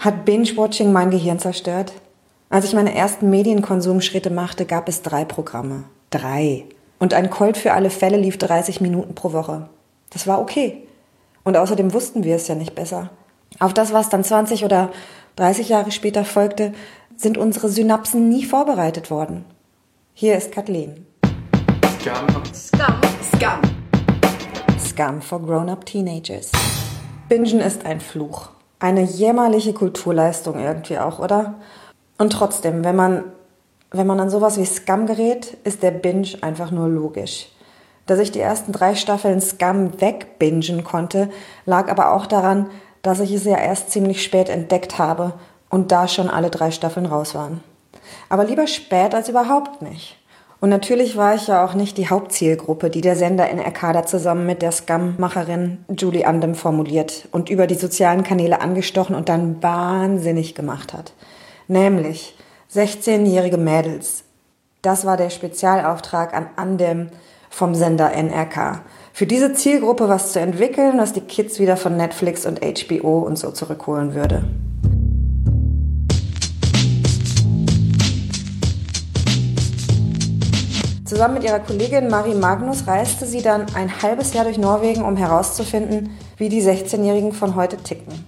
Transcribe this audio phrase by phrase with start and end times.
[0.00, 1.92] Hat Binge-Watching mein Gehirn zerstört?
[2.48, 5.84] Als ich meine ersten Medienkonsumschritte machte, gab es drei Programme.
[6.08, 6.64] Drei.
[6.98, 9.68] Und ein Colt für alle Fälle lief 30 Minuten pro Woche.
[10.08, 10.86] Das war okay.
[11.44, 13.10] Und außerdem wussten wir es ja nicht besser.
[13.58, 14.90] Auf das, was dann 20 oder
[15.36, 16.72] 30 Jahre später folgte,
[17.16, 19.44] sind unsere Synapsen nie vorbereitet worden.
[20.14, 21.04] Hier ist Kathleen.
[22.00, 22.42] Scum.
[22.54, 23.00] Scum.
[23.36, 23.60] Scum.
[24.78, 26.52] Scum for Grown-Up Teenagers.
[27.28, 28.48] Bingen ist ein Fluch.
[28.80, 31.54] Eine jämmerliche Kulturleistung irgendwie auch, oder?
[32.18, 33.24] Und trotzdem, wenn man,
[33.90, 37.48] wenn man an sowas wie Scum gerät, ist der Binge einfach nur logisch.
[38.06, 41.30] Dass ich die ersten drei Staffeln Scum wegbingen konnte,
[41.66, 42.70] lag aber auch daran,
[43.02, 45.34] dass ich es ja erst ziemlich spät entdeckt habe
[45.68, 47.62] und da schon alle drei Staffeln raus waren.
[48.28, 50.19] Aber lieber spät als überhaupt nicht.
[50.60, 54.44] Und natürlich war ich ja auch nicht die Hauptzielgruppe, die der Sender in Erkada zusammen
[54.44, 60.54] mit der Scum-Macherin Julie Andem formuliert und über die sozialen Kanäle angestochen und dann wahnsinnig
[60.54, 61.14] gemacht hat.
[61.66, 62.36] Nämlich
[62.74, 64.24] 16-jährige Mädels.
[64.82, 67.08] Das war der Spezialauftrag an Andem
[67.48, 68.82] vom Sender NRK.
[69.14, 73.36] Für diese Zielgruppe was zu entwickeln, was die Kids wieder von Netflix und HBO und
[73.36, 74.44] so zurückholen würde.
[81.10, 85.16] Zusammen mit ihrer Kollegin Marie Magnus reiste sie dann ein halbes Jahr durch Norwegen, um
[85.16, 88.24] herauszufinden, wie die 16-Jährigen von heute ticken.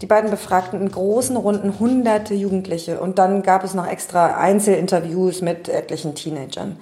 [0.00, 5.42] Die beiden befragten in großen Runden hunderte Jugendliche und dann gab es noch extra Einzelinterviews
[5.42, 6.78] mit etlichen Teenagern.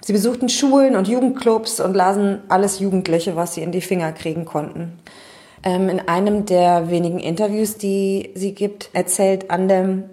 [0.00, 4.44] Sie besuchten Schulen und Jugendclubs und lasen alles Jugendliche, was sie in die Finger kriegen
[4.44, 4.98] konnten.
[5.62, 10.10] Ähm, in einem der wenigen Interviews, die sie gibt, erzählt Andem,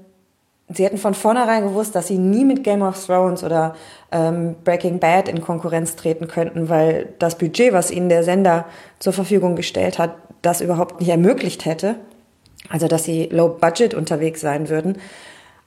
[0.69, 3.75] sie hätten von vornherein gewusst, dass sie nie mit Game of Thrones oder
[4.11, 8.65] ähm, Breaking Bad in Konkurrenz treten könnten, weil das Budget, was ihnen der Sender
[8.99, 11.95] zur Verfügung gestellt hat, das überhaupt nicht ermöglicht hätte.
[12.69, 14.97] Also, dass sie low budget unterwegs sein würden.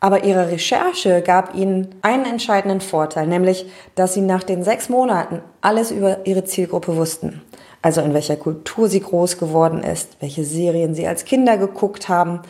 [0.00, 5.42] Aber ihre Recherche gab ihnen einen entscheidenden Vorteil, nämlich, dass sie nach den sechs Monaten
[5.60, 7.42] alles über ihre Zielgruppe wussten.
[7.82, 12.40] Also in welcher Kultur sie groß geworden ist, welche Serien sie als Kinder geguckt haben,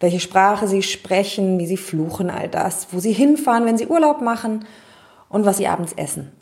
[0.00, 4.20] welche Sprache sie sprechen, wie sie fluchen, all das, wo sie hinfahren, wenn sie Urlaub
[4.22, 4.64] machen
[5.28, 6.32] und was sie abends essen.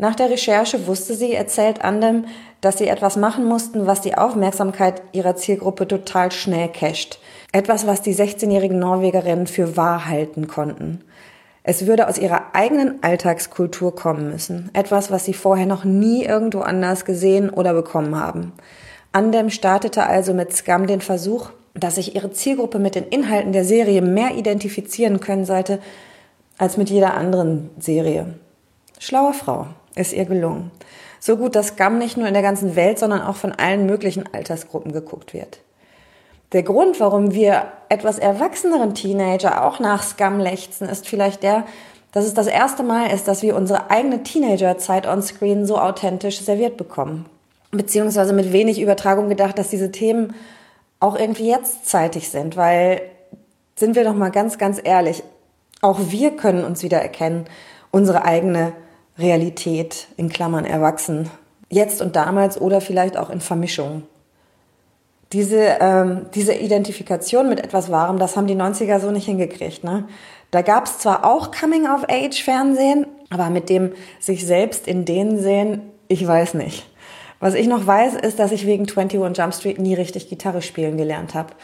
[0.00, 2.26] Nach der Recherche wusste sie, erzählt Andem,
[2.60, 7.18] dass sie etwas machen mussten, was die Aufmerksamkeit ihrer Zielgruppe total schnell casht.
[7.52, 11.02] Etwas, was die 16-jährigen Norwegerinnen für wahr halten konnten.
[11.64, 14.70] Es würde aus ihrer eigenen Alltagskultur kommen müssen.
[14.72, 18.52] Etwas, was sie vorher noch nie irgendwo anders gesehen oder bekommen haben.
[19.10, 23.64] Andem startete also mit Scum den Versuch, dass sich ihre Zielgruppe mit den Inhalten der
[23.64, 25.80] Serie mehr identifizieren können sollte
[26.58, 28.34] als mit jeder anderen Serie.
[28.98, 29.66] Schlaue Frau,
[29.98, 30.70] ist ihr gelungen.
[31.20, 34.24] So gut, dass Scum nicht nur in der ganzen Welt, sondern auch von allen möglichen
[34.32, 35.58] Altersgruppen geguckt wird.
[36.52, 41.64] Der Grund, warum wir etwas erwachseneren Teenager auch nach Scum lechzen, ist vielleicht der,
[42.12, 46.40] dass es das erste Mal ist, dass wir unsere eigene Teenagerzeit on Screen so authentisch
[46.40, 47.26] serviert bekommen.
[47.70, 50.34] Beziehungsweise mit wenig Übertragung gedacht, dass diese Themen
[51.00, 53.02] auch irgendwie jetzt zeitig sind, weil
[53.76, 55.22] sind wir doch mal ganz, ganz ehrlich,
[55.80, 57.44] auch wir können uns wieder erkennen,
[57.90, 58.72] unsere eigene
[59.18, 61.30] Realität, in Klammern erwachsen,
[61.70, 64.02] jetzt und damals oder vielleicht auch in Vermischung.
[65.32, 69.84] Diese, ähm, diese Identifikation mit etwas Wahrem, das haben die 90er so nicht hingekriegt.
[69.84, 70.08] Ne?
[70.50, 76.26] Da gab es zwar auch Coming-of-Age-Fernsehen, aber mit dem sich selbst in denen sehen, ich
[76.26, 76.88] weiß nicht.
[77.40, 80.96] Was ich noch weiß, ist, dass ich wegen 21 Jump Street nie richtig Gitarre spielen
[80.96, 81.54] gelernt habe,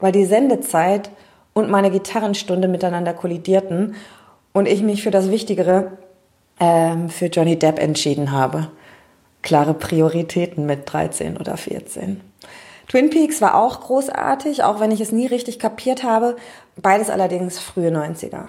[0.00, 1.10] weil die Sendezeit
[1.52, 3.94] und meine Gitarrenstunde miteinander kollidierten
[4.52, 5.92] und ich mich für das Wichtigere,
[6.60, 8.68] ähm, für Johnny Depp entschieden habe.
[9.42, 12.20] Klare Prioritäten mit 13 oder 14.
[12.88, 16.36] Twin Peaks war auch großartig, auch wenn ich es nie richtig kapiert habe.
[16.76, 18.48] Beides allerdings frühe 90er.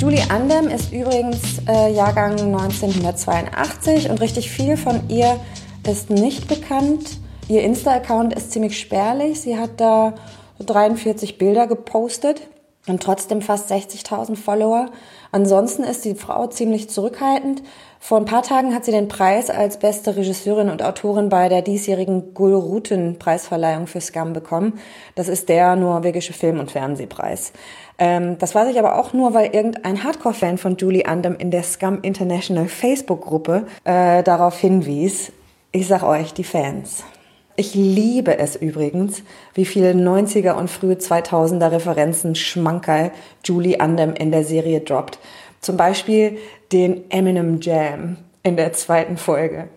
[0.00, 5.38] Julie Andem ist übrigens äh, Jahrgang 1982 und richtig viel von ihr
[5.86, 7.18] ist nicht bekannt.
[7.48, 9.42] Ihr Insta-Account ist ziemlich spärlich.
[9.42, 10.14] Sie hat da
[10.60, 12.40] 43 Bilder gepostet
[12.86, 14.86] und trotzdem fast 60.000 Follower.
[15.32, 17.62] Ansonsten ist die Frau ziemlich zurückhaltend.
[18.00, 21.62] Vor ein paar Tagen hat sie den Preis als beste Regisseurin und Autorin bei der
[21.62, 24.80] diesjährigen Gullruten-Preisverleihung für Scum bekommen.
[25.14, 27.52] Das ist der norwegische Film- und Fernsehpreis.
[27.98, 31.62] Ähm, das weiß ich aber auch nur, weil irgendein Hardcore-Fan von Julie Andem in der
[31.62, 35.30] Scum International Facebook-Gruppe äh, darauf hinwies.
[35.70, 37.04] Ich sag euch, die Fans.
[37.60, 39.22] Ich liebe es übrigens,
[39.52, 43.10] wie viele 90er und frühe 2000er Referenzen Schmankerl
[43.44, 45.18] Julie Andem in der Serie droppt.
[45.60, 46.38] Zum Beispiel
[46.72, 49.68] den Eminem Jam in der zweiten Folge.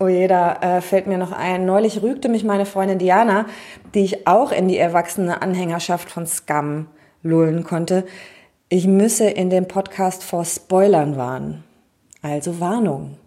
[0.00, 1.64] Oh je, da äh, fällt mir noch ein.
[1.64, 3.46] Neulich rügte mich meine Freundin Diana,
[3.94, 6.88] die ich auch in die erwachsene Anhängerschaft von Scum
[7.22, 8.06] lullen konnte.
[8.68, 11.62] Ich müsse in dem Podcast vor Spoilern warnen.
[12.22, 13.18] Also Warnung.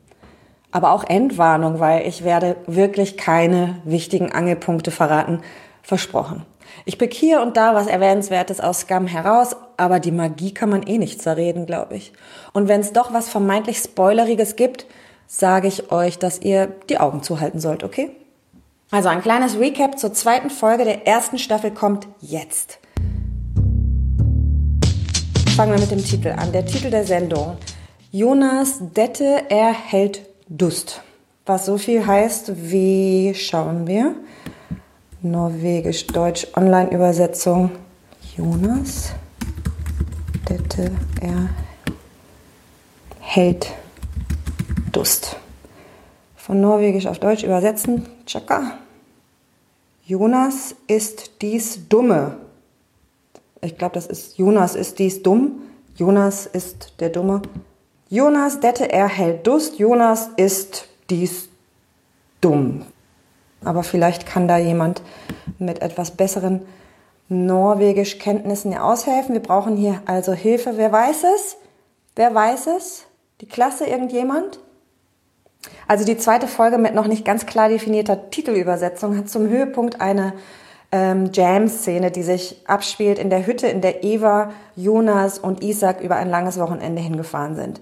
[0.72, 5.42] Aber auch Endwarnung, weil ich werde wirklich keine wichtigen Angelpunkte verraten.
[5.82, 6.46] Versprochen.
[6.84, 10.84] Ich pick hier und da was Erwähnenswertes aus Scum heraus, aber die Magie kann man
[10.84, 12.12] eh nicht zerreden, glaube ich.
[12.54, 14.86] Und wenn es doch was vermeintlich Spoileriges gibt,
[15.28, 18.12] sage ich euch, dass ihr die Augen zuhalten sollt, okay?
[18.92, 22.80] Also ein kleines Recap zur zweiten Folge der ersten Staffel kommt jetzt.
[25.56, 26.52] Fangen wir mit dem Titel an.
[26.52, 27.58] Der Titel der Sendung.
[28.12, 31.02] Jonas Dette erhält Dust.
[31.46, 34.16] Was so viel heißt wie, schauen wir,
[35.22, 37.72] Norwegisch-Deutsch Online-Übersetzung.
[38.36, 39.12] Jonas
[40.48, 40.92] Dette
[43.20, 43.74] erhält
[44.92, 45.36] Dust.
[46.36, 48.06] Von Norwegisch auf Deutsch übersetzen.
[48.26, 48.78] Tschakka.
[50.06, 52.38] Jonas ist dies Dumme.
[53.62, 55.64] Ich glaube, das ist Jonas ist dies dumm.
[55.96, 57.42] Jonas ist der Dumme.
[58.10, 59.80] Jonas dette er hält Dust.
[59.80, 61.50] Jonas ist dies
[62.42, 62.86] dumm.
[63.64, 65.02] Aber vielleicht kann da jemand
[65.60, 66.66] mit etwas besseren
[67.30, 69.34] Norwegisch-Kenntnissen ja aushelfen.
[69.34, 70.74] Wir brauchen hier also Hilfe.
[70.78, 71.58] Wer weiß es?
[72.16, 73.06] Wer weiß es?
[73.42, 74.60] Die Klasse, irgendjemand?
[75.88, 80.34] Also die zweite Folge mit noch nicht ganz klar definierter Titelübersetzung hat zum Höhepunkt eine
[80.92, 86.16] ähm, Jam-Szene, die sich abspielt in der Hütte, in der Eva, Jonas und Isaac über
[86.16, 87.82] ein langes Wochenende hingefahren sind.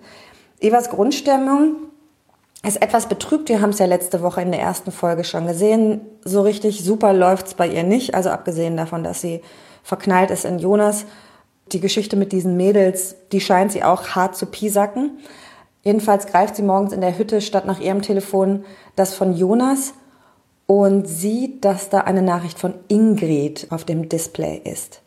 [0.59, 1.75] Evas Grundstimmung
[2.65, 3.49] ist etwas betrübt.
[3.49, 6.01] Wir haben es ja letzte Woche in der ersten Folge schon gesehen.
[6.23, 8.15] So richtig super läuft's bei ihr nicht.
[8.15, 9.41] Also abgesehen davon, dass sie
[9.83, 11.05] verknallt ist in Jonas.
[11.71, 15.19] Die Geschichte mit diesen Mädels, die scheint sie auch hart zu piesacken.
[15.83, 18.65] Jedenfalls greift sie morgens in der Hütte statt nach ihrem Telefon
[18.95, 19.93] das von Jonas
[20.67, 25.01] und sieht, dass da eine Nachricht von Ingrid auf dem Display ist.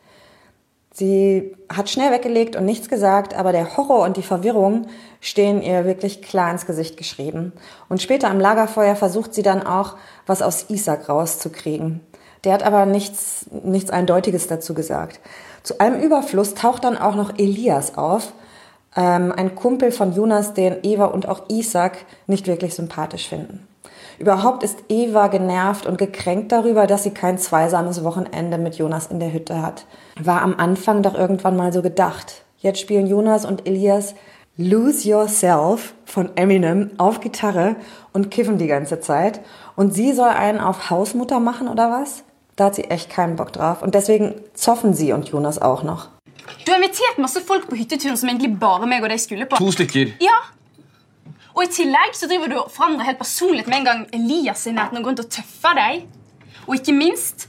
[0.93, 4.89] Sie hat schnell weggelegt und nichts gesagt, aber der Horror und die Verwirrung
[5.21, 7.53] stehen ihr wirklich klar ins Gesicht geschrieben.
[7.89, 9.97] Und später am Lagerfeuer versucht sie dann auch,
[10.27, 12.01] was aus Isaac rauszukriegen.
[12.43, 15.21] Der hat aber nichts, nichts Eindeutiges dazu gesagt.
[15.63, 18.33] Zu allem Überfluss taucht dann auch noch Elias auf,
[18.97, 23.68] ähm, ein Kumpel von Jonas, den Eva und auch Isaac nicht wirklich sympathisch finden.
[24.19, 29.21] Überhaupt ist Eva genervt und gekränkt darüber, dass sie kein zweisames Wochenende mit Jonas in
[29.21, 29.87] der Hütte hat.
[30.21, 32.43] War am Anfang doch irgendwann mal so gedacht.
[32.59, 34.15] Jetzt spielen Jonas und Elias
[34.57, 37.77] Lose Yourself von Eminem auf Gitarre
[38.13, 39.41] und kiffen die ganze Zeit.
[39.77, 42.25] Und sie soll einen auf Hausmutter machen oder was?
[42.57, 43.83] Da hat sie echt keinen Bock drauf.
[43.83, 46.09] Und deswegen zoffen sie und Jonas auch noch.
[46.65, 49.57] Du har invitert masse folk på hytteturen som egentlig bare meg og deg skulle på.
[49.57, 50.15] To stykker.
[50.19, 50.37] Ja.
[51.59, 54.73] Og i tillegg så driver du og forandrer helt personlighet med en gang Elias i
[54.73, 56.05] nærheten og går rundt og tøffer deg.
[56.67, 57.49] Og ikke minst.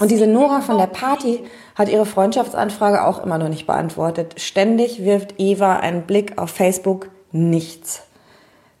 [0.00, 1.38] Und diese Nora von der Party
[1.74, 4.40] hat ihre Freundschaftsanfrage auch immer noch nicht beantwortet.
[4.40, 7.10] Ständig wirft Eva einen Blick auf Facebook.
[7.30, 8.02] Nichts.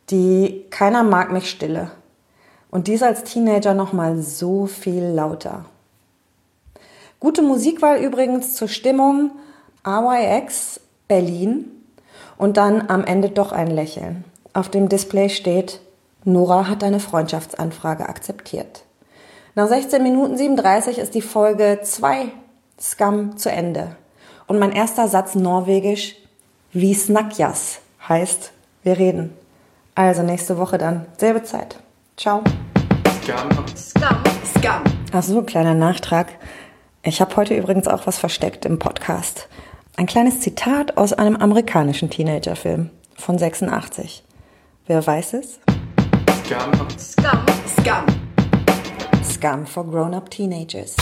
[0.08, 1.90] Die keiner mag mich stille.
[2.70, 5.66] Und dies als Teenager noch mal so viel lauter.
[7.20, 9.32] Gute Musikwahl übrigens zur Stimmung
[9.84, 11.81] RYX Berlin
[12.42, 14.24] und dann am Ende doch ein Lächeln.
[14.52, 15.78] Auf dem Display steht,
[16.24, 18.82] Nora hat deine Freundschaftsanfrage akzeptiert.
[19.54, 22.32] Nach 16 Minuten 37 ist die Folge 2
[22.80, 23.94] Scam zu Ende.
[24.48, 26.16] Und mein erster Satz norwegisch,
[26.72, 27.78] wie Snackjas
[28.08, 28.50] heißt,
[28.82, 29.32] wir reden.
[29.94, 31.78] Also nächste Woche dann, selbe Zeit.
[32.16, 32.42] Ciao.
[33.22, 33.50] Scam.
[33.76, 34.16] Skam.
[34.58, 34.82] Scam.
[35.12, 36.26] Ach so, kleiner Nachtrag.
[37.04, 39.46] Ich habe heute übrigens auch was versteckt im Podcast.
[40.02, 44.24] Ein kleines Zitat aus einem amerikanischen Teenagerfilm von 86.
[44.88, 45.60] Wer weiß es?
[46.44, 46.72] Scam.
[46.98, 47.46] Skam.
[47.78, 48.06] Scam.
[49.22, 50.96] Scum for Grown-Up Teenagers.